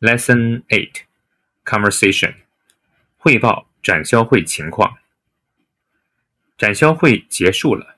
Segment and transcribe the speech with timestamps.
[0.00, 1.02] Lesson Eight
[1.62, 2.34] Conversation
[3.18, 4.96] 汇报展销会情况。
[6.56, 7.96] 展销会结束了，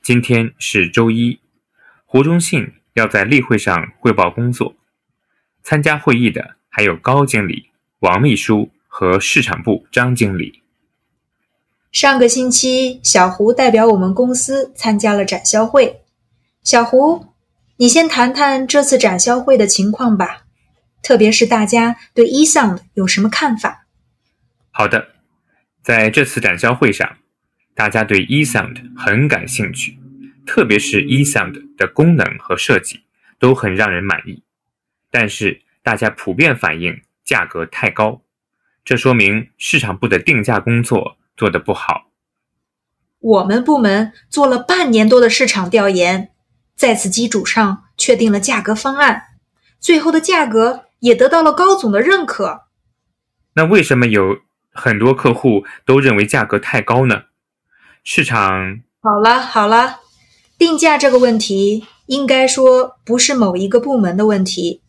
[0.00, 1.40] 今天是周一。
[2.04, 4.76] 胡忠信要在例会上汇报工作。
[5.64, 10.62] 参加会议的还有高经理、王秘书和市场部张经理。
[11.90, 16.02] 上个星期，小胡代表我们公司参加了展销会。
[16.62, 17.26] 小胡，
[17.78, 20.43] 你先谈谈这次展销会的情况吧，
[21.04, 23.86] 特别是大家对 eSound 有什么看法？
[24.72, 25.10] 好的，
[25.82, 27.18] 在这次展销会上，
[27.74, 29.96] 大家对 eSound 很感兴趣，
[30.44, 33.04] 特别是 eSound 的功能和设计
[33.38, 34.42] 都很让人满意。
[35.12, 38.22] 但是大家普遍反映价格太高，
[38.84, 41.18] 这说明市场部的定价工作。
[41.36, 42.12] 做得不好。
[43.18, 46.30] 我们部门做了半年多的市场调研，
[46.76, 49.20] 在此基础上确定了价格方案，
[49.80, 52.62] 最后的价格也得到了高总的认可。
[53.56, 54.38] 那为什么有
[54.72, 57.24] 很多客户都认为价格太高呢？
[58.02, 60.00] 市场好了好了，
[60.56, 64.82] 定价这个问题应该说不是某一个部门的问题，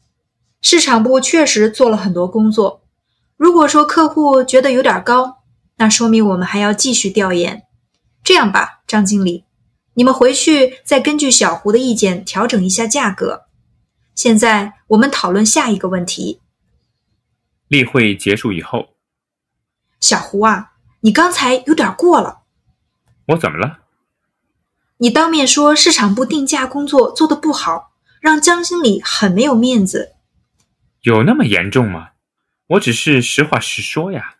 [0.61, 2.83] 市场部确实做了很多工作。
[3.35, 5.43] 如果说客户觉得有点高。
[5.77, 7.63] 那说明我们还要继续调研。
[8.23, 9.43] 这样吧，张经理，
[9.95, 13.44] 你们回去再根据小胡的意见调整一下价格。
[14.15, 16.41] 现在我们讨论下一个问题。
[17.67, 18.95] 例会结束以后，
[19.99, 20.71] 小胡啊，
[21.01, 22.43] 你刚才有点过了。
[23.27, 23.79] 我怎么了？
[24.97, 30.13] 你当面说市场部定价工作做得不好，让江经理很没有面子。
[31.01, 32.11] 有那么严重吗？
[32.67, 34.37] 我只是实话实说呀。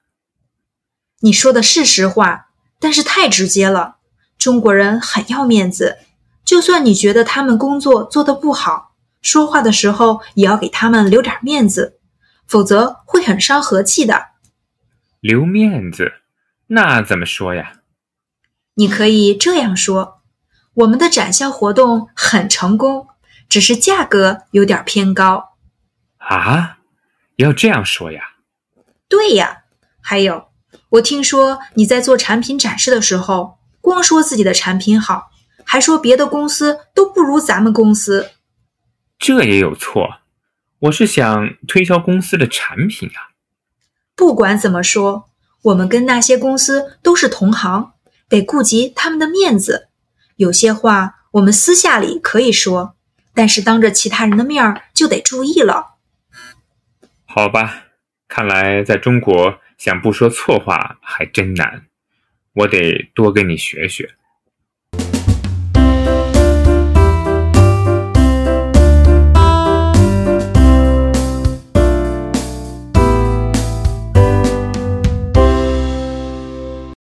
[1.20, 3.98] 你说的是实话，但是太直接了。
[4.38, 5.98] 中国人很要面子，
[6.46, 8.85] 就算你觉得他们工作做得不好，
[9.26, 12.00] 说话的时候也要给他们留点面子，
[12.46, 14.28] 否则会很伤和气的。
[15.20, 16.14] 留面子？
[16.68, 17.80] 那怎么说呀？
[18.76, 20.22] 你可以这样说：
[20.76, 23.08] 我们的展销活动很成功，
[23.50, 25.56] 只是价格有点偏高。
[26.18, 26.78] 啊？
[27.38, 28.22] 要这样说呀？
[29.10, 29.64] 对呀。
[30.00, 30.50] 还有。
[30.90, 35.32] 我听说你在做产品展示的时候，光说自己的产品好，
[35.64, 38.30] 还说别的公司都不如咱们公司。
[39.28, 40.20] 这也有错？
[40.78, 43.34] 我是想推销公司的产品啊。
[44.16, 45.32] 不管怎么说，
[45.64, 47.94] 我们跟那些公司都是同行，
[48.30, 49.88] 得顾及他们的面子。
[50.36, 52.96] 有些话我们私下里可以说，
[53.34, 55.96] 但是当着其他人的面儿就得注意了。
[57.26, 57.86] 好吧，
[58.28, 59.60] 看来在中国。
[59.80, 61.88] 想不说错话还真难，
[62.54, 64.16] 我得多跟你学学。